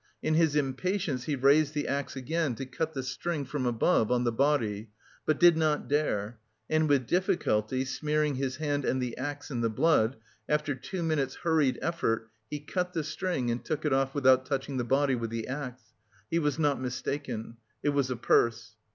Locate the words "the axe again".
1.75-2.55